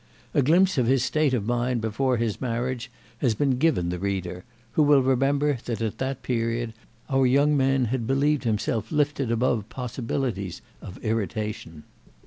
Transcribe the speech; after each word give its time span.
A 0.33 0.41
glimpse 0.41 0.79
of 0.79 0.87
his 0.87 1.03
state 1.03 1.31
of 1.31 1.45
mind 1.45 1.79
before 1.79 2.17
his 2.17 2.41
marriage 2.41 2.89
has 3.19 3.35
been 3.35 3.59
given 3.59 3.89
the 3.89 3.99
reader, 3.99 4.43
who 4.71 4.81
will 4.81 5.03
remember 5.03 5.59
that 5.65 5.79
at 5.79 5.99
that 5.99 6.23
period 6.23 6.73
our 7.07 7.27
young 7.27 7.55
man 7.55 7.85
had 7.85 8.07
believed 8.07 8.43
himself 8.43 8.91
lifted 8.91 9.29
above 9.31 9.69
possibilities 9.69 10.63
of 10.81 10.97
irritation. 11.05 11.83